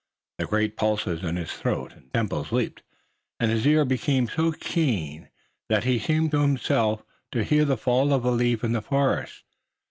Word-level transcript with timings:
The 0.39 0.47
great 0.47 0.77
pulses 0.77 1.23
in 1.23 1.35
his 1.35 1.51
throat 1.51 1.93
and 1.93 2.11
temples 2.11 2.51
leaped, 2.51 2.81
and 3.39 3.51
his 3.51 3.67
ear 3.67 3.85
became 3.85 4.27
so 4.27 4.51
keen 4.51 5.29
that 5.69 5.83
he 5.83 5.99
seemed 5.99 6.31
to 6.31 6.41
himself 6.41 7.03
to 7.33 7.43
hear 7.43 7.65
the 7.65 7.77
fall 7.77 8.11
of 8.11 8.23
the 8.23 8.31
leaf 8.31 8.63
in 8.63 8.71
the 8.71 8.81
forest. 8.81 9.43